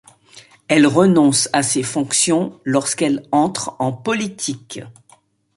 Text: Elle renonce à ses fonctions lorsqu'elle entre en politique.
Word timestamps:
Elle 0.67 0.87
renonce 0.87 1.47
à 1.53 1.61
ses 1.61 1.83
fonctions 1.83 2.59
lorsqu'elle 2.63 3.21
entre 3.31 3.75
en 3.77 3.93
politique. 3.93 4.81